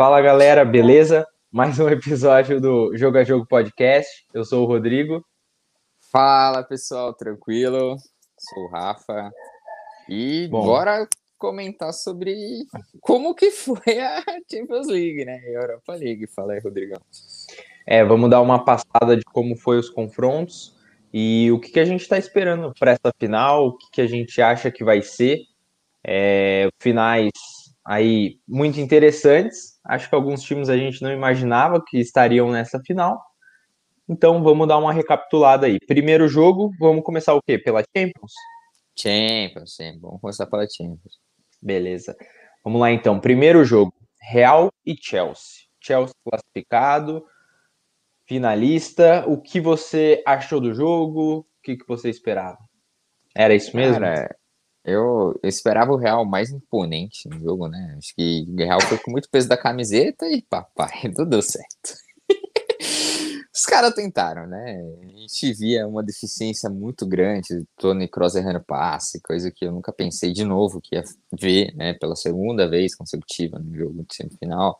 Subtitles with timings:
[0.00, 1.28] Fala galera, beleza?
[1.52, 4.24] Mais um episódio do Jogo a Jogo Podcast.
[4.32, 5.22] Eu sou o Rodrigo.
[6.10, 7.98] Fala pessoal, tranquilo?
[8.38, 9.30] Sou o Rafa.
[10.08, 12.34] E Bom, bora comentar sobre
[13.02, 15.34] como que foi a Champions League, né?
[15.34, 16.26] A Europa League.
[16.28, 17.02] Fala aí, Rodrigão.
[17.86, 20.74] É, vamos dar uma passada de como foi os confrontos
[21.12, 24.06] e o que, que a gente está esperando para essa final, o que, que a
[24.06, 25.40] gente acha que vai ser.
[26.02, 27.30] É, finais
[27.90, 29.80] aí muito interessantes.
[29.84, 33.20] Acho que alguns times a gente não imaginava que estariam nessa final.
[34.08, 35.76] Então vamos dar uma recapitulada aí.
[35.88, 37.58] Primeiro jogo, vamos começar o quê?
[37.58, 38.32] Pela Champions?
[38.96, 39.98] Champions, sim.
[39.98, 41.18] Vamos começar pela Champions.
[41.60, 42.16] Beleza.
[42.62, 43.18] Vamos lá então.
[43.18, 45.66] Primeiro jogo, Real e Chelsea.
[45.80, 47.24] Chelsea classificado,
[48.24, 49.24] finalista.
[49.26, 51.38] O que você achou do jogo?
[51.38, 52.58] O que, que você esperava?
[53.34, 54.00] Era isso mesmo?
[54.00, 54.36] Cara,
[54.84, 57.94] eu, esperava o Real mais imponente no jogo, né?
[57.98, 61.94] Acho que o Real foi com muito peso da camiseta e papai, tudo deu certo.
[63.52, 64.80] Os caras tentaram, né?
[65.02, 69.92] A gente via uma deficiência muito grande, Tony Kroos errando passe, coisa que eu nunca
[69.92, 71.04] pensei de novo que ia
[71.38, 71.92] ver, né?
[71.94, 74.78] Pela segunda vez consecutiva no jogo de semifinal.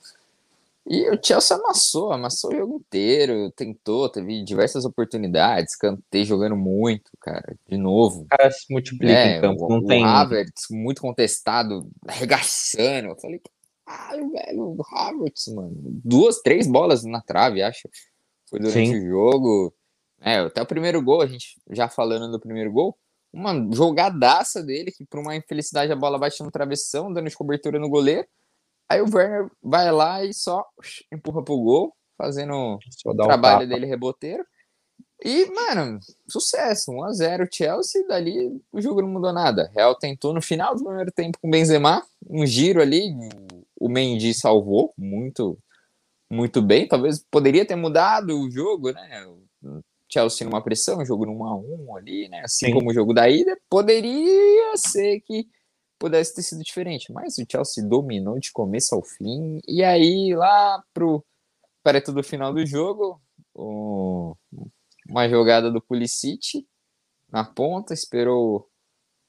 [0.87, 7.11] E o Chelsea amassou, amassou o jogo inteiro, tentou, teve diversas oportunidades, cantei jogando muito,
[7.21, 8.23] cara, de novo.
[8.23, 10.05] O cara se multiplica é, em campo, não o tem...
[10.05, 13.41] Havertz, muito contestado, arregaçando, eu falei,
[13.85, 17.89] caralho, velho, o Havertz, mano, duas, três bolas na trave, acho,
[18.49, 18.99] foi durante Sim.
[18.99, 19.75] o jogo.
[20.21, 22.99] É, até o primeiro gol, a gente já falando do primeiro gol,
[23.33, 27.79] uma jogadaça dele, que por uma infelicidade a bola bate no travessão, dando de cobertura
[27.79, 28.27] no goleiro,
[28.91, 30.67] Aí o Werner vai lá e só
[31.13, 34.45] empurra pro gol, fazendo o trabalho um dele reboteiro.
[35.25, 36.91] E, mano, sucesso.
[36.91, 39.71] 1x0 Chelsea, dali o jogo não mudou nada.
[39.77, 43.15] Real tentou no final do primeiro tempo com o Benzema, um giro ali,
[43.79, 45.57] o Mendy salvou muito
[46.29, 46.89] muito bem.
[46.89, 49.25] Talvez poderia ter mudado o jogo, né?
[49.63, 52.41] O Chelsea numa pressão, o jogo no 1x1 ali, né?
[52.45, 52.73] Assim Sim.
[52.73, 55.47] como o jogo da ida, poderia ser que
[56.01, 60.83] pudesse ter sido diferente, mas o Chelsea dominou de começo ao fim, e aí lá
[60.95, 61.23] pro
[61.85, 63.21] perto do final do jogo,
[63.55, 64.35] o,
[65.09, 66.67] uma jogada do Pulisic
[67.31, 68.67] na ponta, esperou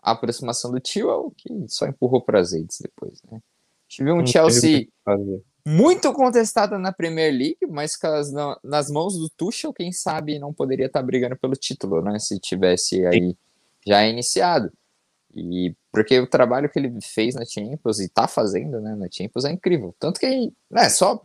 [0.01, 3.39] a aproximação do Tio, que só empurrou para as redes depois, né?
[3.87, 4.87] Tive um Chelsea
[5.67, 7.99] muito contestado na Premier League, mas
[8.63, 12.17] nas mãos do Tuchel, quem sabe não poderia estar brigando pelo título, né?
[12.17, 13.35] Se tivesse aí
[13.85, 14.71] já iniciado.
[15.35, 19.45] E porque o trabalho que ele fez na Champions e tá fazendo, né, na Champions
[19.45, 19.93] é incrível.
[19.99, 21.21] Tanto que, né, só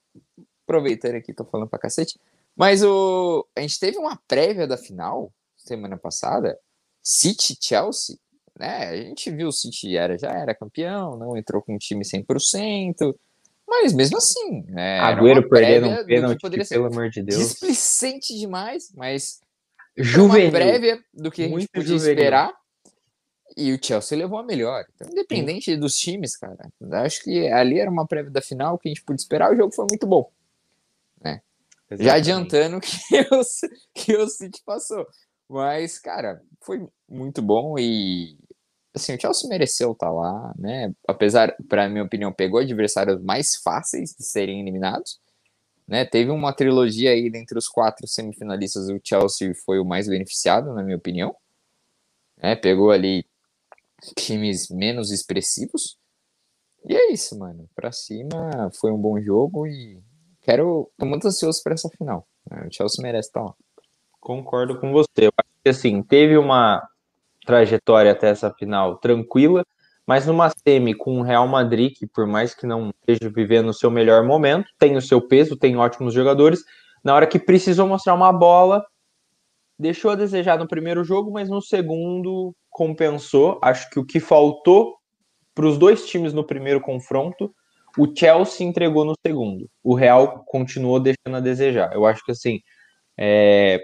[0.65, 2.19] aproveitando aqui, tô falando pra cacete,
[2.57, 6.59] mas o a gente teve uma prévia da final semana passada,
[7.03, 8.17] City Chelsea,
[8.59, 8.89] né?
[8.89, 13.15] A gente viu o City era já era campeão, não entrou com um time 100%,
[13.69, 17.39] mas mesmo assim, né, Agüero perdendo um pênalti, pelo amor de Deus.
[17.39, 19.41] Displicente demais, mas
[19.97, 20.47] juvenil.
[20.47, 22.13] uma prévia do que a gente podia juvenil.
[22.13, 22.53] esperar
[23.57, 24.85] e o Chelsea levou a melhor.
[24.95, 25.81] Então, independente Sim.
[25.81, 26.71] dos times, cara,
[27.05, 29.53] acho que ali era uma prévia da final que a gente podia esperar.
[29.53, 30.31] O jogo foi muito bom.
[31.23, 31.41] Né?
[31.93, 33.43] Já adiantando que o,
[33.95, 35.07] que o City passou.
[35.49, 38.37] Mas, cara, foi muito bom e
[38.95, 40.93] assim, o Chelsea mereceu estar tá lá, né?
[41.07, 45.21] Apesar, para minha opinião, pegou adversários mais fáceis de serem eliminados.
[45.87, 46.05] Né?
[46.05, 50.83] Teve uma trilogia aí dentre os quatro semifinalistas, o Chelsea foi o mais beneficiado, na
[50.83, 51.35] minha opinião.
[52.43, 52.57] Né?
[52.57, 53.25] Pegou ali
[54.17, 55.99] times menos expressivos.
[56.89, 57.69] E é isso, mano.
[57.75, 60.01] Pra cima foi um bom jogo e
[60.43, 60.91] quero.
[60.97, 62.27] tô muito ansioso para essa final.
[62.51, 62.67] Né?
[62.67, 63.55] O Chelsea merece estar lá.
[64.21, 65.27] Concordo com você.
[65.27, 66.83] Eu acho que assim, teve uma
[67.45, 69.65] trajetória até essa final tranquila,
[70.07, 73.75] mas numa semi com o Real Madrid, que por mais que não esteja vivendo o
[73.75, 76.61] seu melhor momento, tem o seu peso, tem ótimos jogadores.
[77.03, 78.85] Na hora que precisou mostrar uma bola,
[79.79, 83.59] deixou a desejar no primeiro jogo, mas no segundo compensou.
[83.63, 84.97] Acho que o que faltou
[85.55, 87.55] para os dois times no primeiro confronto,
[87.99, 89.69] o Chelsea entregou no segundo.
[89.83, 91.93] O Real continuou deixando a desejar.
[91.95, 92.61] Eu acho que assim,
[93.19, 93.81] é,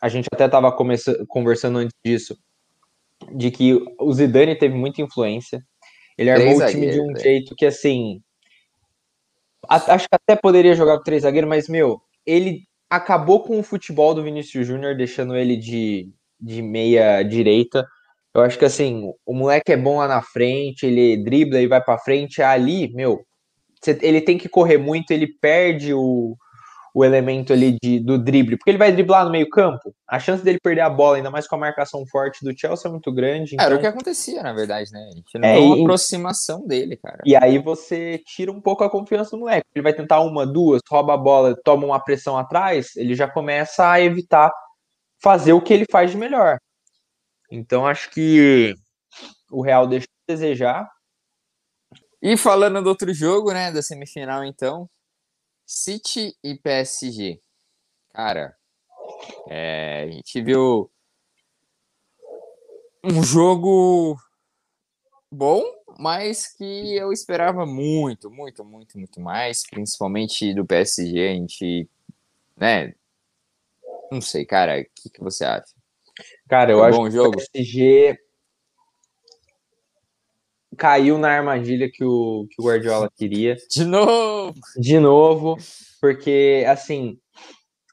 [0.00, 0.74] a gente até estava
[1.28, 2.38] conversando antes disso,
[3.34, 5.62] de que o Zidane teve muita influência.
[6.16, 7.20] Ele armou o time de um né?
[7.20, 8.22] jeito que assim.
[9.68, 14.12] Acho que até poderia jogar com três zagueiros, mas, meu, ele acabou com o futebol
[14.12, 16.10] do Vinícius Júnior, deixando ele de,
[16.40, 17.86] de meia direita.
[18.34, 21.82] Eu acho que assim, o moleque é bom lá na frente, ele dribla e vai
[21.82, 22.42] para frente.
[22.42, 23.24] Ali, meu,
[24.02, 26.36] ele tem que correr muito, ele perde o,
[26.94, 30.42] o elemento ali de, do drible, porque ele vai driblar no meio campo, a chance
[30.42, 33.54] dele perder a bola, ainda mais com a marcação forte do Chelsea, é muito grande.
[33.54, 33.64] Então...
[33.64, 35.08] Era o então que acontecia, na verdade, né?
[35.10, 35.80] A gente não é, uma e...
[35.82, 37.20] aproximação dele, cara.
[37.24, 39.66] E aí você tira um pouco a confiança do moleque.
[39.74, 43.88] Ele vai tentar uma, duas, rouba a bola, toma uma pressão atrás, ele já começa
[43.88, 44.50] a evitar
[45.22, 46.58] fazer o que ele faz de melhor.
[47.50, 48.74] Então acho que
[49.50, 50.88] o Real deixa de desejar.
[52.22, 54.88] E falando do outro jogo, né, da semifinal, então,
[55.72, 57.40] City e PSG.
[58.12, 58.56] Cara,
[59.48, 60.90] é, a gente viu
[63.04, 64.16] um jogo
[65.30, 65.62] bom,
[65.96, 71.28] mas que eu esperava muito, muito, muito, muito mais, principalmente do PSG.
[71.28, 71.88] A gente,
[72.56, 72.92] né?
[74.10, 75.72] Não sei, cara, o que, que você acha?
[76.48, 77.40] Cara, eu Foi acho que jogo?
[77.40, 78.18] o PSG
[80.80, 83.54] caiu na armadilha que o, que o Guardiola queria.
[83.70, 84.54] De novo!
[84.78, 85.56] De novo,
[86.00, 87.18] porque, assim,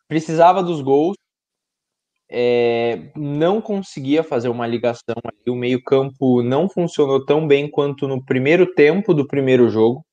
[0.07, 1.17] precisava dos gols,
[2.31, 8.23] é, não conseguia fazer uma ligação ali, o meio-campo não funcionou tão bem quanto no
[8.23, 10.05] primeiro tempo do primeiro jogo.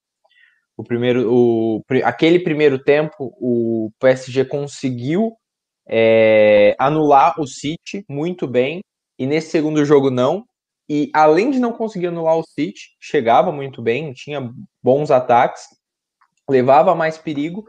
[0.76, 5.32] O primeiro, o, aquele primeiro tempo, o PSG conseguiu
[5.88, 8.80] é, anular o City muito bem,
[9.16, 10.44] e nesse segundo jogo não.
[10.88, 14.52] E além de não conseguir anular o City, chegava muito bem, tinha
[14.82, 15.62] bons ataques,
[16.48, 17.64] levava mais perigo,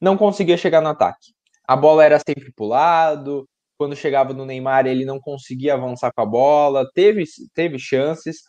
[0.00, 1.32] não conseguia chegar no ataque.
[1.66, 3.48] A bola era sempre pro lado,
[3.78, 7.24] quando chegava no Neymar ele não conseguia avançar com a bola, teve,
[7.54, 8.42] teve chances.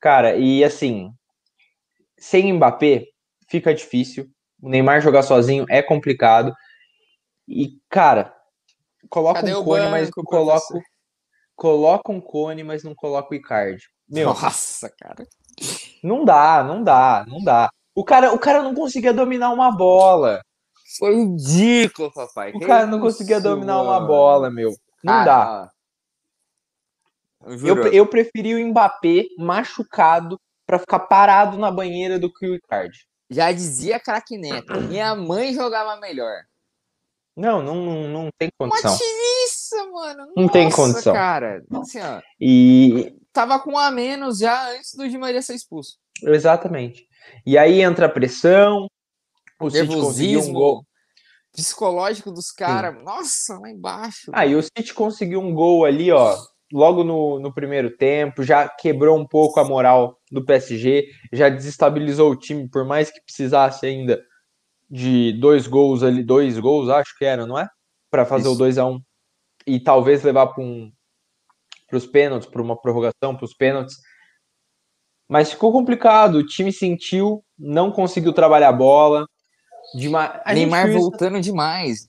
[0.00, 1.10] Cara, e assim,
[2.18, 3.04] sem Mbappé
[3.48, 4.28] fica difícil.
[4.62, 6.54] O Neymar jogar sozinho é complicado.
[7.48, 8.34] E, cara,
[9.10, 10.60] coloca Cadê um cone, mas coloca,
[11.56, 13.88] coloca um cone, mas não coloca o Icardi.
[14.08, 15.26] Meu, Nossa, cara.
[16.02, 17.70] Não dá, não dá, não dá.
[17.94, 20.42] O cara, o cara não conseguia dominar uma bola.
[20.98, 22.50] Foi ridículo, papai.
[22.50, 24.74] O que cara não conseguia dominar uma bola, meu.
[25.02, 25.70] Não ah, dá.
[27.46, 33.06] Eu, eu preferi o Mbappé machucado para ficar parado na banheira do que o Icardi.
[33.30, 34.80] Já dizia craque Neto.
[34.82, 36.42] Minha mãe jogava melhor.
[37.36, 38.92] Não, não, não, não tem condição.
[38.92, 38.98] Uma
[39.74, 40.26] tiriça, mano.
[40.36, 41.12] Não Nossa, tem condição.
[41.12, 41.64] cara.
[41.72, 43.14] Assim, ó, e...
[43.32, 45.98] Tava com um a menos já antes do Di Maria ser expulso.
[46.22, 47.06] Exatamente.
[47.44, 48.86] E aí entra a pressão,
[49.60, 50.86] o City conseguiu um gol.
[51.52, 52.94] Psicológico dos caras.
[53.02, 54.30] Nossa, lá embaixo.
[54.32, 56.36] Ah, e o City conseguiu um gol ali, ó.
[56.72, 62.30] Logo no, no primeiro tempo, já quebrou um pouco a moral do PSG, já desestabilizou
[62.30, 64.20] o time, por mais que precisasse ainda
[64.90, 67.68] de dois gols ali, dois gols, acho que era, não é?
[68.10, 68.54] Para fazer Isso.
[68.54, 69.00] o 2 a 1 um,
[69.66, 70.92] e talvez levar para um,
[71.92, 73.96] os pênaltis, para uma prorrogação, para os pênaltis.
[75.28, 79.26] Mas ficou complicado, o time sentiu, não conseguiu trabalhar a bola.
[79.94, 80.40] Dima...
[80.44, 82.08] A Neymar voltando demais.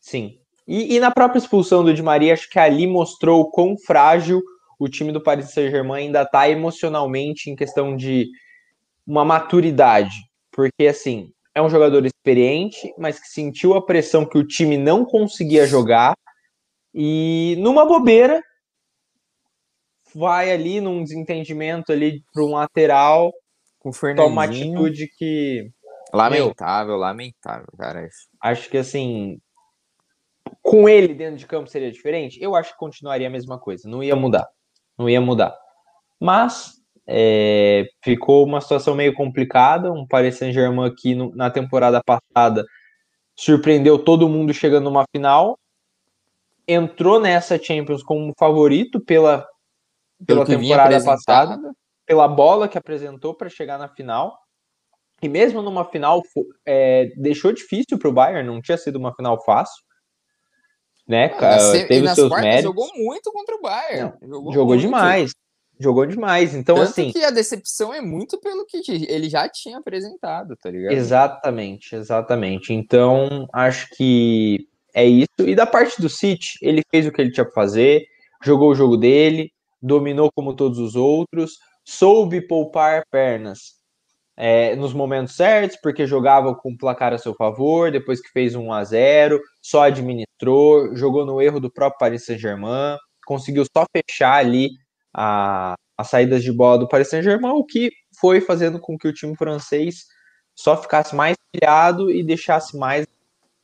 [0.00, 0.38] Sim.
[0.66, 4.42] E, e, na própria expulsão do Di Maria, acho que ali mostrou o quão frágil
[4.78, 8.28] o time do Paris Saint-Germain ainda está emocionalmente em questão de
[9.06, 10.16] uma maturidade.
[10.50, 15.04] Porque, assim, é um jogador experiente, mas que sentiu a pressão que o time não
[15.04, 16.14] conseguia jogar
[16.98, 18.42] e numa bobeira
[20.14, 23.30] vai ali num desentendimento ali para um lateral
[23.78, 25.70] com toma uma atitude que
[26.10, 28.08] lamentável, meu, lamentável, cara.
[28.40, 29.38] Acho que assim,
[30.62, 32.42] com ele dentro de campo seria diferente.
[32.42, 34.48] Eu acho que continuaria a mesma coisa, não ia mudar,
[34.98, 35.54] não ia mudar.
[36.18, 36.76] Mas
[37.06, 39.92] é, ficou uma situação meio complicada.
[39.92, 42.64] Um Paris Saint-Germain que no, na temporada passada
[43.36, 45.58] surpreendeu todo mundo chegando numa final.
[46.68, 49.46] Entrou nessa Champions como favorito pela,
[50.26, 51.58] pela temporada passada,
[52.04, 54.36] pela bola que apresentou para chegar na final.
[55.22, 56.22] E mesmo numa final,
[56.66, 59.82] é, deixou difícil para o Bayern, não tinha sido uma final fácil.
[61.08, 62.64] Né, cara, teve seus méritos.
[62.64, 64.12] Jogou muito contra o Bayern.
[64.20, 65.30] Não, jogou, jogou demais.
[65.78, 66.54] Jogou demais.
[66.54, 67.12] Então, Tanto assim.
[67.12, 70.92] que a decepção é muito pelo que ele já tinha apresentado, tá ligado?
[70.92, 72.72] Exatamente, exatamente.
[72.72, 75.28] Então, acho que é isso.
[75.40, 78.06] E da parte do City, ele fez o que ele tinha que fazer,
[78.42, 83.74] jogou o jogo dele, dominou como todos os outros, soube poupar pernas
[84.34, 88.54] é, nos momentos certos, porque jogava com o placar a seu favor, depois que fez
[88.54, 94.38] 1 a 0 só administrou, jogou no erro do próprio Paris Saint-Germain, conseguiu só fechar
[94.38, 94.70] ali
[95.14, 99.12] a, as saídas de bola do Paris Saint-Germain, o que foi fazendo com que o
[99.12, 100.04] time francês
[100.54, 103.06] só ficasse mais pilhado e deixasse mais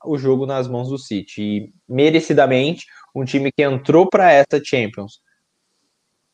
[0.04, 1.42] o jogo nas mãos do City.
[1.42, 5.20] E merecidamente, um time que entrou para essa Champions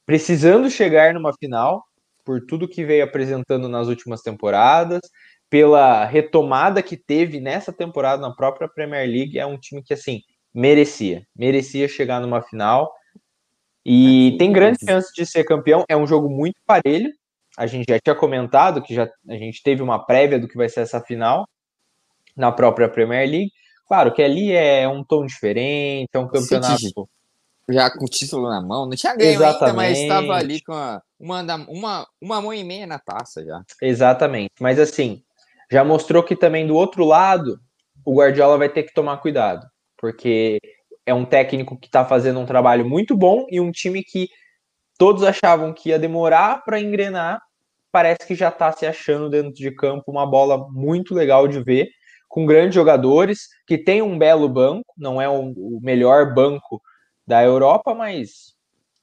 [0.09, 1.85] precisando chegar numa final,
[2.25, 5.03] por tudo que veio apresentando nas últimas temporadas,
[5.51, 10.23] pela retomada que teve nessa temporada na própria Premier League, é um time que, assim,
[10.55, 11.27] merecia.
[11.37, 12.91] Merecia chegar numa final.
[13.85, 15.85] E tem grande chance de ser campeão.
[15.87, 17.13] É um jogo muito parelho.
[17.59, 20.71] A gente já tinha comentado que já, a gente teve uma prévia do que vai
[20.71, 21.47] ser essa final
[22.39, 23.53] na própria Premier League.
[23.87, 27.09] Claro que ali é um tom diferente, é um campeonato.
[27.71, 29.63] Já com o título na mão, não tinha ganho Exatamente.
[29.63, 30.73] ainda, mas estava ali com
[31.21, 33.63] uma, uma, uma mão e meia na taça já.
[33.83, 35.23] Exatamente, mas assim,
[35.71, 37.61] já mostrou que também do outro lado,
[38.07, 39.67] o Guardiola vai ter que tomar cuidado,
[39.99, 40.59] porque
[41.05, 44.29] é um técnico que está fazendo um trabalho muito bom e um time que
[44.99, 47.41] todos achavam que ia demorar para engrenar,
[47.93, 51.89] parece que já está se achando dentro de campo uma bola muito legal de ver,
[52.29, 56.81] com grandes jogadores, que tem um belo banco, não é um, o melhor banco
[57.27, 58.55] da Europa, mas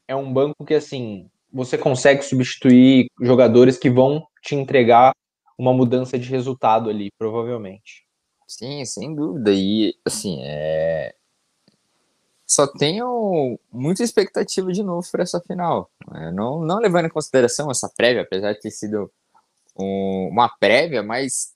[0.08, 5.16] é um banco que assim você consegue substituir jogadores que vão te entregar
[5.58, 8.06] uma mudança de resultado ali, provavelmente.
[8.46, 9.52] Sim, sem dúvida.
[9.54, 11.16] E assim, é...
[12.46, 15.90] só tenho muita expectativa de novo para essa final.
[16.14, 19.10] É, não, não levando em consideração essa prévia, apesar de ter sido
[19.80, 21.55] um, uma prévia, mas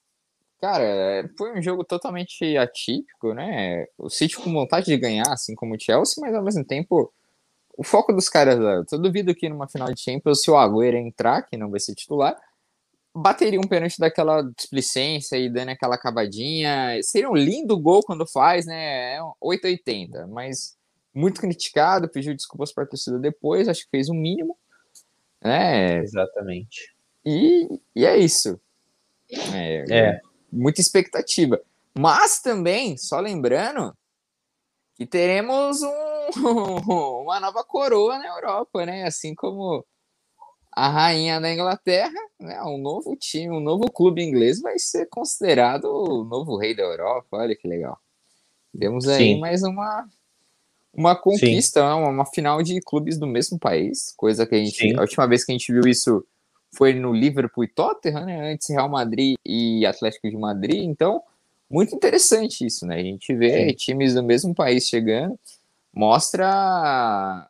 [0.60, 3.86] Cara, foi um jogo totalmente atípico, né?
[3.98, 7.14] O City com vontade de ganhar, assim como o Chelsea, mas ao mesmo tempo,
[7.78, 8.60] o foco dos caras,
[8.92, 11.96] eu duvido que numa final de Champions, se o Agüero entrar, que não vai ser
[11.96, 12.38] titular,
[13.16, 17.00] bateria um pênalti daquela displicência e dando aquela acabadinha.
[17.04, 19.16] Seria um lindo gol quando faz, né?
[19.16, 20.78] É 880, mas
[21.14, 24.58] muito criticado, pediu desculpas para a torcida depois, acho que fez o mínimo.
[25.42, 26.00] Né?
[26.00, 26.94] Exatamente.
[27.26, 28.60] E, e é isso.
[29.54, 30.22] É, é
[30.52, 31.62] muita expectativa.
[31.98, 33.96] Mas também, só lembrando,
[34.96, 36.30] que teremos um,
[37.24, 39.06] uma nova coroa na Europa, né?
[39.06, 39.86] Assim como
[40.72, 42.62] a rainha da Inglaterra, né?
[42.64, 47.38] Um novo time, um novo clube inglês vai ser considerado o novo rei da Europa.
[47.38, 47.98] Olha que legal.
[48.78, 49.40] Temos aí Sim.
[49.40, 50.08] mais uma
[50.94, 54.98] uma conquista, uma, uma, final de clubes do mesmo país, coisa que a gente Sim.
[54.98, 56.26] a última vez que a gente viu isso
[56.72, 58.54] foi no Liverpool e Tottenham, né?
[58.54, 60.84] Antes Real Madrid e Atlético de Madrid.
[60.84, 61.22] Então,
[61.70, 62.96] muito interessante isso, né?
[62.96, 63.76] A gente vê Sim.
[63.76, 65.38] times do mesmo país chegando,
[65.94, 67.48] mostra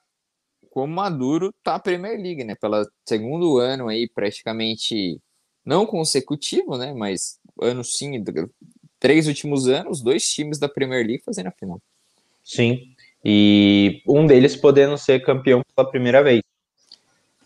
[0.69, 2.55] como maduro tá a Premier League, né?
[2.55, 5.19] Pelo segundo ano aí, praticamente
[5.65, 6.93] não consecutivo, né?
[6.93, 8.23] Mas ano sim,
[8.99, 11.81] três últimos anos, dois times da Premier League fazendo a final.
[12.43, 16.41] Sim, e um deles podendo ser campeão pela primeira vez.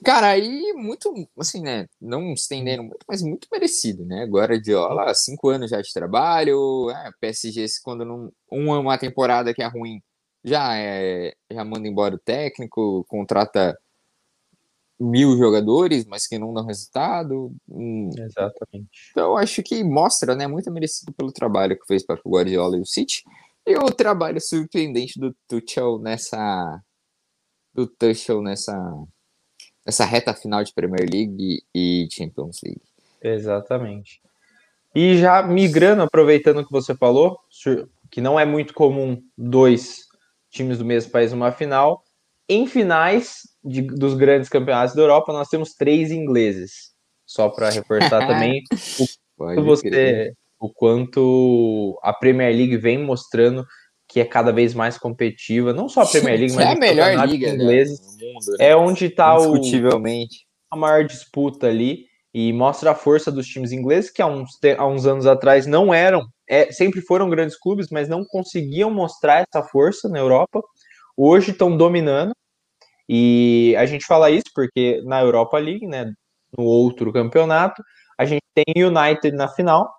[0.03, 1.87] Cara, aí muito, assim, né?
[2.01, 4.25] Não estendendo muito, mas muito merecido, né?
[4.25, 10.01] Guardiola, cinco anos já de trabalho, é, PSG, quando não, uma temporada que é ruim,
[10.43, 13.77] já, é, já manda embora o técnico, contrata
[14.99, 17.53] mil jogadores, mas que não dão resultado.
[17.69, 18.09] Hum.
[18.17, 19.09] Exatamente.
[19.11, 20.47] Então, acho que mostra, né?
[20.47, 23.23] Muito merecido pelo trabalho que fez para o Guardiola e o City.
[23.65, 26.81] E o trabalho surpreendente do Tuchel nessa.
[27.73, 28.73] Do Tuchel nessa
[29.85, 32.81] essa reta final de Premier League e Champions League.
[33.21, 34.21] Exatamente.
[34.95, 37.39] E já migrando, aproveitando o que você falou,
[38.11, 40.07] que não é muito comum dois
[40.51, 42.03] times do mesmo país numa final,
[42.47, 46.93] em finais de, dos grandes campeonatos da Europa, nós temos três ingleses.
[47.25, 48.61] Só para reforçar também
[48.99, 53.65] o quanto você, o quanto a Premier League vem mostrando
[54.13, 57.27] que é cada vez mais competitiva, não só a Premier League, mas é a melhor
[57.27, 58.65] liga ingleses, né, mundo, né?
[58.67, 60.45] é onde está Indiscutivelmente.
[60.69, 64.85] a maior disputa ali e mostra a força dos times ingleses que há uns, há
[64.85, 69.67] uns anos atrás não eram, é, sempre foram grandes clubes, mas não conseguiam mostrar essa
[69.67, 70.61] força na Europa.
[71.17, 72.35] Hoje estão dominando
[73.09, 76.13] e a gente fala isso porque na Europa League, né,
[76.55, 77.81] no outro campeonato,
[78.15, 79.91] a gente tem United na final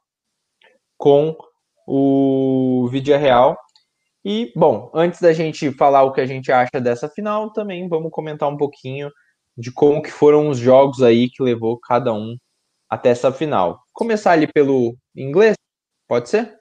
[0.96, 1.36] com
[1.84, 3.56] o Vidia Real
[4.24, 8.10] e, bom, antes da gente falar o que a gente acha dessa final, também vamos
[8.10, 9.10] comentar um pouquinho
[9.56, 12.36] de como que foram os jogos aí que levou cada um
[12.88, 13.80] até essa final.
[13.92, 15.54] Começar ali pelo inglês,
[16.08, 16.58] pode ser?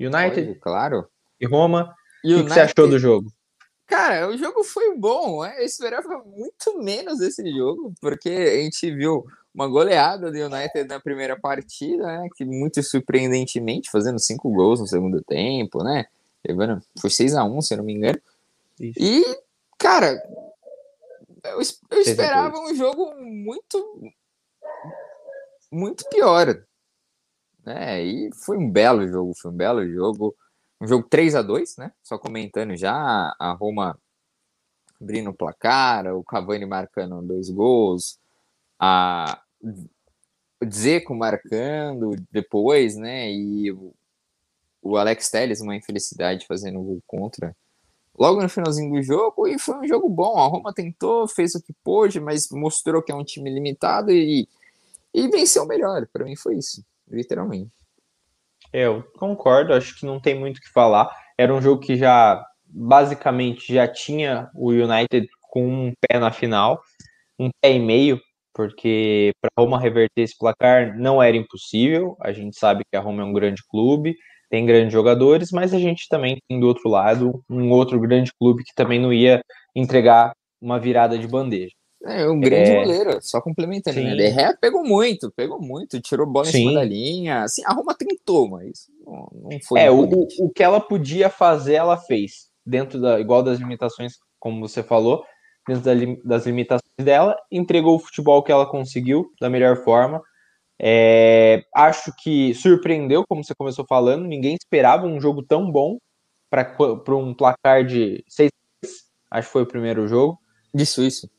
[0.00, 0.46] United?
[0.46, 1.06] Pode, claro.
[1.40, 1.94] E Roma.
[2.24, 2.42] United...
[2.42, 3.32] O que você achou do jogo?
[3.86, 5.56] Cara, o jogo foi bom, né?
[5.58, 10.98] Eu esperava muito menos esse jogo, porque a gente viu uma goleada do United na
[10.98, 12.28] primeira partida, né?
[12.34, 16.06] Que muito surpreendentemente, fazendo cinco gols no segundo tempo, né?
[16.46, 18.20] Levando, foi 6x1, se eu não me engano.
[18.80, 18.98] Isso.
[19.00, 19.22] E,
[19.78, 20.20] cara,
[21.44, 24.12] eu, eu esperava um jogo muito.
[25.70, 26.64] Muito pior.
[27.64, 28.02] Né?
[28.04, 30.34] E foi um belo jogo, foi um belo jogo.
[30.80, 31.92] Um jogo 3 a 2 né?
[32.02, 33.96] Só comentando já, a Roma
[35.00, 38.18] abrindo o placar, o Cavani marcando dois gols,
[38.78, 39.42] a
[40.64, 43.30] Dzeko marcando depois, né?
[43.30, 43.92] E o,
[44.82, 47.56] o Alex Telles, uma infelicidade, fazendo o gol contra.
[48.18, 50.38] Logo no finalzinho do jogo, e foi um jogo bom.
[50.38, 54.46] A Roma tentou, fez o que pôde, mas mostrou que é um time limitado e,
[55.14, 56.06] e venceu melhor.
[56.12, 57.70] Para mim foi isso, literalmente.
[58.72, 61.10] É, eu concordo, acho que não tem muito o que falar.
[61.38, 66.82] Era um jogo que já basicamente já tinha o United com um pé na final,
[67.38, 68.20] um pé e meio,
[68.54, 72.16] porque para Roma reverter esse placar não era impossível.
[72.20, 74.16] A gente sabe que a Roma é um grande clube,
[74.52, 78.62] tem grandes jogadores, mas a gente também tem do outro lado um outro grande clube
[78.62, 79.42] que também não ia
[79.74, 81.72] entregar uma virada de bandeja.
[82.04, 82.84] É, um grande é...
[82.84, 84.14] goleiro, só complementando, né?
[84.14, 86.50] De Ré pegou muito, pegou muito, tirou bola Sim.
[86.50, 87.42] em cima da linha.
[87.44, 89.80] Assim, a Roma tentou, mas não, não foi.
[89.80, 92.50] É, o, o que ela podia fazer, ela fez.
[92.66, 95.24] Dentro da, igual das limitações, como você falou,
[95.66, 95.92] dentro da,
[96.24, 100.20] das limitações dela, entregou o futebol que ela conseguiu da melhor forma.
[100.84, 105.96] É, acho que surpreendeu, como você começou falando, ninguém esperava um jogo tão bom
[106.50, 108.50] para um placar de 6
[109.30, 110.40] acho que foi o primeiro jogo.
[110.74, 111.30] Isso, isso.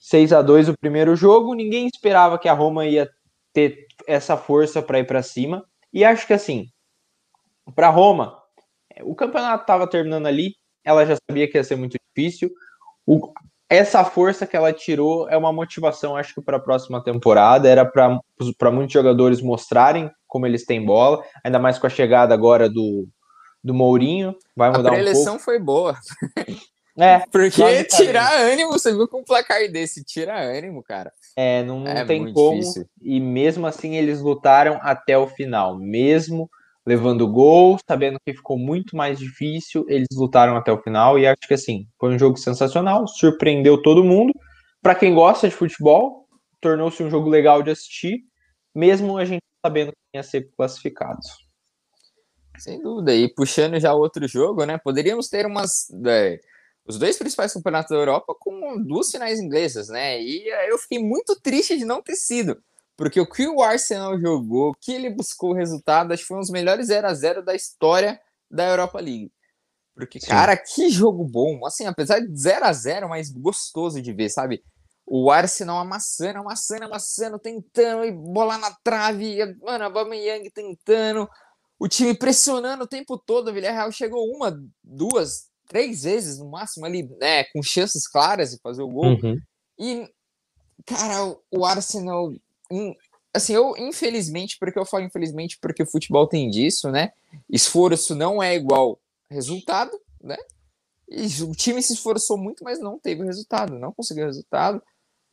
[0.00, 3.08] 6 a 2 o primeiro jogo, ninguém esperava que a Roma ia
[3.52, 5.64] ter essa força para ir para cima.
[5.92, 6.68] E acho que assim,
[7.74, 8.36] para Roma,
[9.02, 12.50] o campeonato estava terminando ali, ela já sabia que ia ser muito difícil.
[13.06, 13.32] O,
[13.68, 17.68] essa força que ela tirou é uma motivação, acho que para a próxima temporada.
[17.68, 22.68] Era para muitos jogadores mostrarem como eles têm bola, ainda mais com a chegada agora
[22.68, 23.06] do,
[23.62, 24.34] do Mourinho.
[24.56, 25.38] Vai mudar a um pouco.
[25.38, 25.96] foi boa.
[27.00, 31.12] É, porque tirar ânimo, você viu com um placar desse, tira ânimo, cara.
[31.36, 32.58] É, não, não é tem como.
[32.58, 32.88] Difícil.
[33.00, 36.50] E mesmo assim eles lutaram até o final, mesmo
[36.88, 41.46] levando gol, sabendo que ficou muito mais difícil, eles lutaram até o final e acho
[41.46, 44.32] que assim, foi um jogo sensacional, surpreendeu todo mundo.
[44.80, 46.26] Para quem gosta de futebol,
[46.62, 48.20] tornou-se um jogo legal de assistir,
[48.74, 51.20] mesmo a gente sabendo que ia ser classificado.
[52.56, 53.14] Sem dúvida.
[53.14, 54.78] E puxando já outro jogo, né?
[54.78, 55.88] Poderíamos ter umas.
[56.06, 56.40] É,
[56.86, 60.18] os dois principais campeonatos da Europa com duas finais inglesas, né?
[60.22, 62.56] E eu fiquei muito triste de não ter sido.
[62.98, 66.36] Porque o que o Arsenal jogou, o que ele buscou o resultado, acho que foi
[66.36, 68.20] um dos melhores 0 a 0 da história
[68.50, 69.30] da Europa League.
[69.94, 70.26] Porque, Sim.
[70.26, 71.64] cara, que jogo bom.
[71.64, 74.64] Assim, apesar de 0 a 0 mas gostoso de ver, sabe?
[75.06, 81.28] O Arsenal amassando, amassando, amassando, tentando, e bola na trave, e, mano, a Bameyang tentando,
[81.78, 86.84] o time pressionando o tempo todo, o Villarreal chegou uma, duas, três vezes no máximo
[86.84, 89.16] ali, né, com chances claras de fazer o gol.
[89.22, 89.36] Uhum.
[89.78, 90.12] E,
[90.84, 92.32] cara, o Arsenal
[93.32, 97.12] assim, eu infelizmente, porque eu falo infelizmente porque o futebol tem disso, né?
[97.48, 99.00] Esforço não é igual
[99.30, 100.36] resultado, né?
[101.08, 104.82] E o time se esforçou muito, mas não teve resultado, não conseguiu resultado.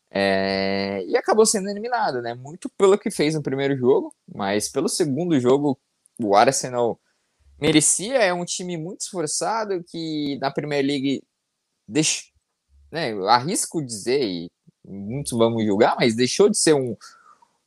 [0.09, 1.03] É...
[1.07, 2.33] E acabou sendo eliminado, né?
[2.33, 5.77] Muito pelo que fez no primeiro jogo, mas pelo segundo jogo,
[6.19, 6.99] o Arsenal
[7.59, 8.15] merecia.
[8.19, 11.21] É um time muito esforçado que na Premier League
[11.87, 12.23] deixa,
[12.91, 13.11] né?
[13.27, 14.51] arrisco dizer, e
[14.85, 16.95] muitos vamos julgar, mas deixou de ser um,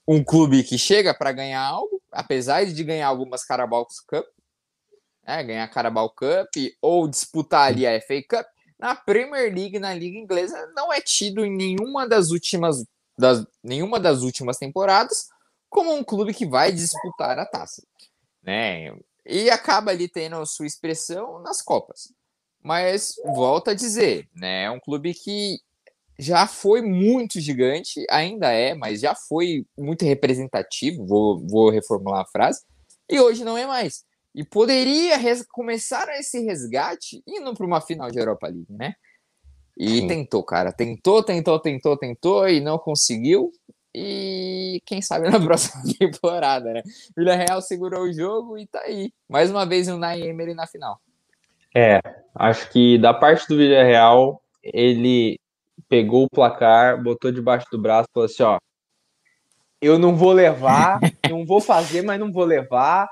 [0.09, 4.25] um clube que chega para ganhar algo, apesar de ganhar algumas Carabao Cup,
[5.23, 6.49] né, ganhar Carabao Cup
[6.81, 8.47] ou disputar ali a FA Cup,
[8.79, 12.83] na Premier League, na Liga Inglesa, não é tido em nenhuma das últimas,
[13.19, 15.29] das, nenhuma das últimas temporadas
[15.69, 17.83] como um clube que vai disputar a taça.
[18.43, 18.97] Né?
[19.27, 22.15] E acaba ali tendo sua expressão nas Copas.
[22.63, 24.65] Mas volta a dizer, né?
[24.65, 25.61] É um clube que
[26.19, 32.27] já foi muito gigante, ainda é, mas já foi muito representativo, vou, vou reformular a
[32.27, 32.63] frase,
[33.09, 34.05] e hoje não é mais.
[34.35, 35.17] E poderia
[35.51, 38.95] começar esse resgate indo para uma final de Europa League, né?
[39.77, 40.07] E Sim.
[40.09, 43.53] tentou, cara, tentou, tentou, tentou, tentou e não conseguiu.
[43.95, 46.83] E quem sabe na próxima temporada, né?
[47.17, 49.13] Vila Real segurou o jogo e tá aí.
[49.29, 51.01] Mais uma vez o Nay Emery na final.
[51.75, 52.01] É,
[52.35, 55.41] acho que da parte do Vila Real, ele
[55.89, 58.59] pegou o placar, botou debaixo do braço e falou assim: ó,
[59.81, 63.09] eu não vou levar, não vou fazer, mas não vou levar.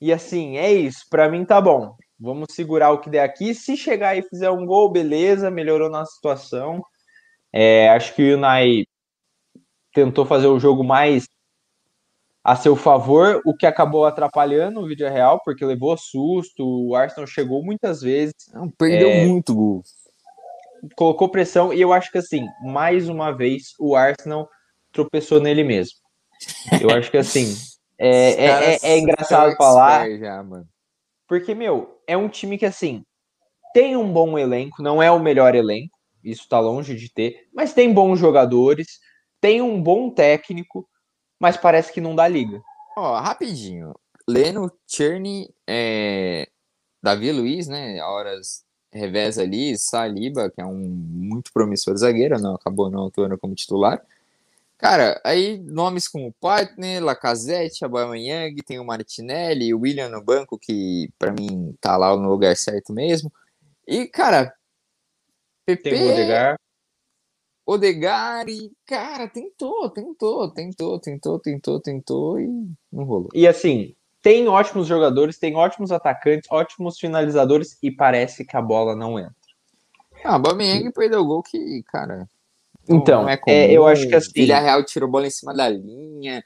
[0.00, 1.94] E assim, é isso, para mim tá bom.
[2.18, 3.54] Vamos segurar o que der aqui.
[3.54, 6.84] Se chegar e fizer um gol, beleza, melhorou nossa situação.
[7.52, 8.84] É, acho que o Unai
[9.92, 11.26] tentou fazer o jogo mais
[12.44, 17.26] a seu favor, o que acabou atrapalhando o vídeo real, porque levou susto, o Arsenal
[17.26, 18.34] chegou muitas vezes.
[18.52, 19.82] Não, perdeu é, muito gol
[20.96, 24.48] colocou pressão e eu acho que assim, mais uma vez o Arsenal
[24.92, 25.96] tropeçou nele mesmo.
[26.80, 27.54] Eu acho que assim,
[27.98, 30.10] é, é, é, é, engraçado falar.
[30.18, 30.44] Já,
[31.28, 33.02] porque, meu, é um time que assim
[33.72, 37.72] tem um bom elenco, não é o melhor elenco, isso tá longe de ter, mas
[37.72, 38.86] tem bons jogadores,
[39.40, 40.86] tem um bom técnico,
[41.40, 42.60] mas parece que não dá liga.
[42.96, 43.94] Ó, rapidinho.
[44.28, 46.46] Leno, Cherney, é...
[47.02, 48.00] Davi Luiz, né?
[48.02, 53.54] Horas reveza ali, Saliba, que é um muito promissor zagueiro, não acabou não atuando como
[53.54, 54.04] titular.
[54.76, 61.08] Cara, aí nomes como Partner, Lacazette, Aubameyang, tem o Martinelli, o William no banco, que
[61.18, 63.32] para mim tá lá no lugar certo mesmo.
[63.86, 64.52] E, cara,
[65.64, 65.88] PP...
[65.88, 66.56] Tem o Odegar.
[67.64, 72.48] Odegar e, cara, tentou, tentou, tentou, tentou, tentou, tentou e
[72.92, 73.28] não rolou.
[73.32, 78.94] E assim, tem ótimos jogadores, tem ótimos atacantes, ótimos finalizadores e parece que a bola
[78.94, 79.34] não entra.
[80.24, 82.28] Ah, o Aubameyang perdeu o gol que, cara.
[82.88, 84.30] Então, é, é eu acho que assim.
[84.34, 86.42] Villarreal tirou bola em cima da linha.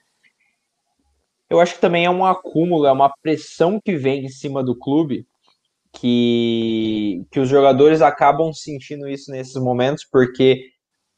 [1.49, 4.77] Eu acho que também é um acúmulo, é uma pressão que vem em cima do
[4.77, 5.27] clube
[5.93, 10.71] que, que os jogadores acabam sentindo isso nesses momentos, porque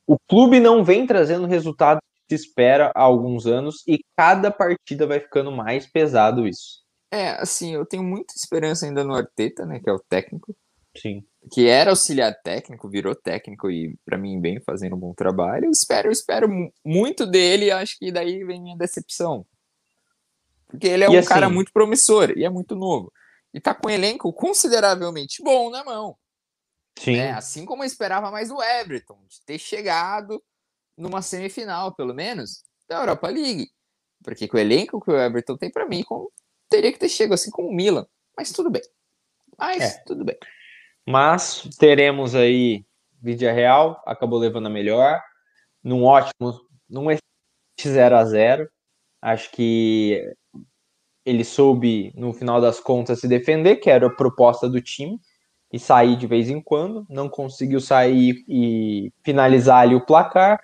[0.07, 5.21] o clube não vem trazendo resultado se espera há alguns anos e cada partida vai
[5.21, 6.83] ficando mais pesado isso.
[7.11, 10.55] É, assim, eu tenho muita esperança ainda no Arteta, né, que é o técnico.
[10.97, 11.25] Sim.
[11.51, 15.67] Que era auxiliar técnico, virou técnico e para mim bem fazendo um bom trabalho.
[15.67, 16.49] Eu espero, eu espero
[16.85, 19.47] muito dele e acho que daí vem minha decepção.
[20.67, 23.11] Porque ele é e um assim, cara muito promissor e é muito novo.
[23.55, 26.17] E tá com um elenco consideravelmente bom na mão.
[26.99, 27.17] Sim.
[27.17, 30.43] É, assim como eu esperava mais do Everton, de ter chegado
[30.99, 33.69] numa semifinal, pelo menos, da Europa League.
[34.23, 36.05] Porque com o elenco que o Everton tem, para mim,
[36.69, 38.07] teria que ter chegado assim com o Milan.
[38.37, 38.83] Mas tudo bem.
[39.57, 40.03] Mas é.
[40.05, 40.37] tudo bem.
[41.07, 42.85] Mas teremos aí
[43.23, 45.21] Vídea Real, acabou levando a melhor,
[45.83, 47.07] num ótimo, num
[47.81, 48.69] 0 a 0
[49.21, 50.23] Acho que
[51.25, 55.21] ele soube, no final das contas, se defender, que era a proposta do time,
[55.73, 57.05] e sair de vez em quando.
[57.09, 60.61] Não conseguiu sair e finalizar ali o placar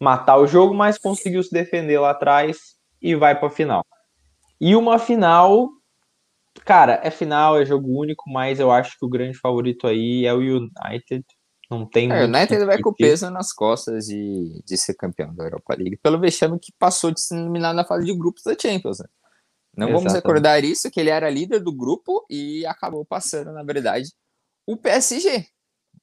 [0.00, 3.84] matar o jogo, mas conseguiu se defender lá atrás e vai para a final.
[4.60, 5.70] E uma final,
[6.64, 10.32] cara, é final, é jogo único, mas eu acho que o grande favorito aí é
[10.32, 11.24] o United.
[11.70, 12.10] Não tem.
[12.10, 15.74] É, o United vai com o peso nas costas de, de ser campeão da Europa
[15.76, 19.00] League, pelo vexame que passou de se eliminar na fase de grupos da Champions.
[19.00, 19.06] Né?
[19.76, 19.92] Não Exatamente.
[19.92, 24.08] vamos recordar isso, que ele era líder do grupo e acabou passando, na verdade,
[24.66, 25.46] o PSG,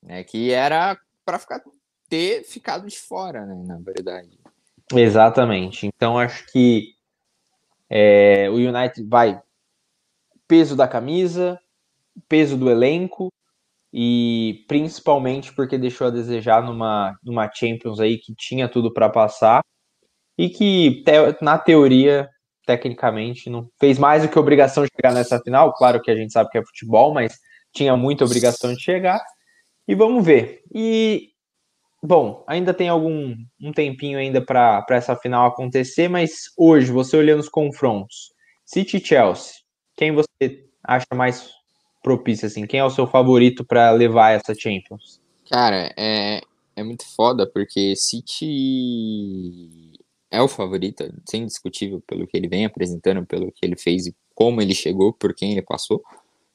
[0.02, 1.62] né, que era para ficar
[2.10, 4.40] ter ficado de fora, né, na verdade.
[4.94, 5.88] Exatamente.
[5.88, 6.94] Então acho que
[7.90, 9.42] é, o United vai
[10.48, 11.60] peso da camisa,
[12.28, 13.32] peso do elenco
[13.92, 19.62] e principalmente porque deixou a desejar numa, numa Champions aí que tinha tudo para passar
[20.38, 21.04] e que
[21.42, 22.30] na teoria
[22.66, 25.74] tecnicamente não fez mais do que obrigação de chegar nessa final.
[25.74, 27.38] Claro que a gente sabe que é futebol, mas
[27.74, 29.22] tinha muita obrigação de chegar.
[29.88, 30.64] E vamos ver.
[30.74, 31.30] E
[32.06, 37.40] Bom, ainda tem algum um tempinho ainda para essa final acontecer, mas hoje, você olhando
[37.40, 38.32] os confrontos,
[38.64, 39.54] City e Chelsea,
[39.98, 41.50] quem você acha mais
[42.04, 42.68] propício, assim?
[42.68, 45.20] Quem é o seu favorito para levar essa Champions?
[45.50, 46.42] Cara, é,
[46.76, 49.94] é muito foda, porque City
[50.30, 54.16] é o favorito, sem discutível, pelo que ele vem apresentando, pelo que ele fez e
[54.36, 56.04] como ele chegou, por quem ele passou.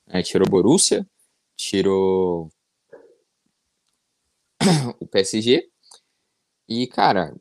[0.06, 1.04] É, tirou Borussia,
[1.56, 2.48] tirou
[5.00, 5.68] o PSG.
[6.68, 7.34] E, cara,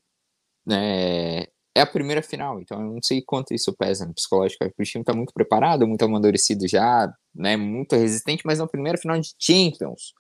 [0.70, 4.66] é, é a primeira final, então eu não sei quanto isso pesa no psicológico.
[4.66, 9.20] O time tá muito preparado, muito amadurecido já, né, muito resistente, mas na primeira final
[9.20, 10.14] de Champions,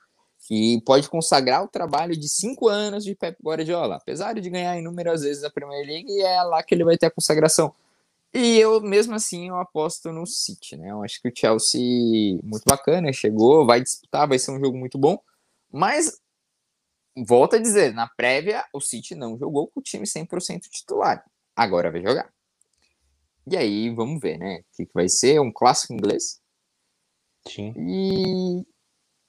[0.47, 3.95] que pode consagrar o trabalho de cinco anos de Pep Guardiola.
[3.95, 7.11] Apesar de ganhar inúmeras vezes a Premier League, é lá que ele vai ter a
[7.11, 7.73] consagração.
[8.33, 10.91] E eu, mesmo assim, eu aposto no City, né?
[10.91, 14.99] Eu acho que o Chelsea, muito bacana, chegou, vai disputar, vai ser um jogo muito
[14.99, 15.19] bom.
[15.71, 16.19] Mas
[17.25, 21.23] volto a dizer, na prévia, o City não jogou com o time 100% titular.
[21.55, 22.31] Agora vai jogar.
[23.47, 24.59] E aí, vamos ver, né?
[24.59, 25.39] O que, que vai ser?
[25.39, 26.39] Um clássico inglês.
[27.47, 27.73] Sim.
[27.77, 28.65] E,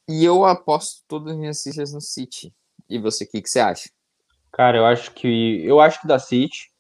[0.09, 2.55] e eu aposto todas as minhas fichas no City.
[2.89, 3.89] E você, o que, que você acha?
[4.53, 6.71] Cara, eu acho que eu acho que da City,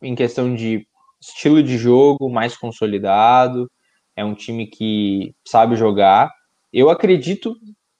[0.00, 0.86] em questão de
[1.20, 3.70] estilo de jogo mais consolidado,
[4.16, 6.32] é um time que sabe jogar.
[6.72, 7.56] Eu acredito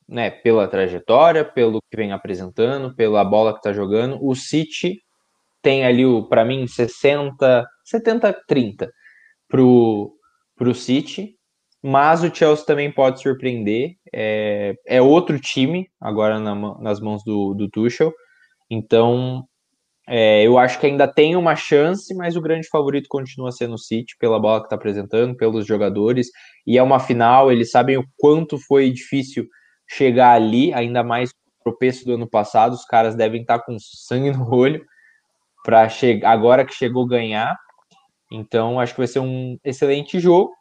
[0.09, 5.03] né, pela trajetória, pelo que vem apresentando, pela bola que está jogando, o City
[5.61, 8.91] tem ali o para mim 60, 70 30
[9.49, 10.15] pro
[10.57, 11.37] pro City,
[11.83, 13.93] mas o Chelsea também pode surpreender.
[14.13, 18.13] É, é outro time agora na, nas mãos do, do Tuchel.
[18.69, 19.45] Então,
[20.09, 23.79] é, eu acho que ainda tem uma chance, mas o grande favorito continua sendo o
[23.79, 26.29] City, pela bola que está apresentando, pelos jogadores.
[26.67, 29.47] E é uma final, eles sabem o quanto foi difícil
[29.89, 31.33] chegar ali, ainda mais
[31.65, 34.85] tropeço do ano passado, os caras devem estar com sangue no olho
[35.65, 37.59] para chegar agora que chegou ganhar.
[38.31, 40.53] Então, acho que vai ser um excelente jogo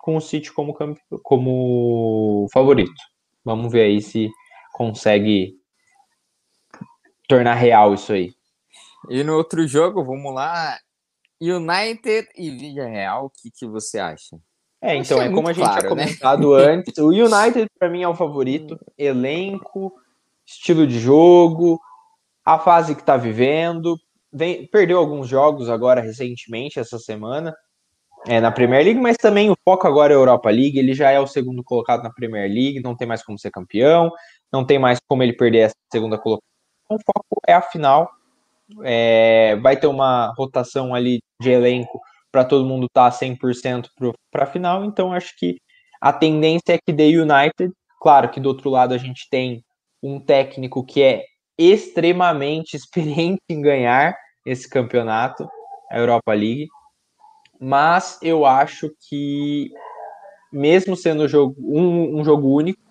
[0.00, 0.74] com o City como,
[1.22, 2.92] como favorito.
[3.44, 4.30] Vamos ver aí se
[4.72, 5.54] consegue
[7.28, 8.32] tornar real isso aí.
[9.08, 10.78] E no outro jogo, vamos lá,
[11.40, 14.38] United e Villa Real, o que, que você acha?
[14.84, 16.04] É, então, é, é como a gente claro, tinha né?
[16.04, 16.64] comentado né?
[16.64, 19.94] antes, o United para mim é o favorito, elenco,
[20.44, 21.80] estilo de jogo,
[22.44, 23.98] a fase que está vivendo,
[24.30, 27.56] vem, perdeu alguns jogos agora recentemente, essa semana,
[28.26, 31.10] é, na Premier League, mas também o foco agora é a Europa League, ele já
[31.10, 34.10] é o segundo colocado na Premier League, não tem mais como ser campeão,
[34.52, 36.44] não tem mais como ele perder essa segunda colocação,
[36.84, 38.10] então, o foco é a final,
[38.82, 41.98] é, vai ter uma rotação ali de elenco
[42.34, 43.90] para todo mundo estar tá 100%
[44.28, 45.60] para a final, então acho que
[46.00, 49.64] a tendência é que dê United, claro que do outro lado a gente tem
[50.02, 51.22] um técnico que é
[51.56, 55.48] extremamente experiente em ganhar esse campeonato,
[55.88, 56.66] a Europa League,
[57.60, 59.70] mas eu acho que
[60.52, 62.82] mesmo sendo um jogo, um, um jogo único,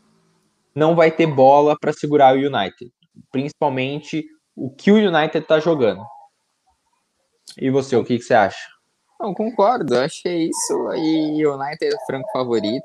[0.73, 2.89] não vai ter bola para segurar o United,
[3.29, 4.23] principalmente
[4.55, 6.01] o que o United está jogando.
[7.59, 8.72] E você, o que, que você acha?
[9.23, 9.95] Não, concordo,
[10.27, 10.93] é isso.
[10.95, 12.81] E United é franco favorito.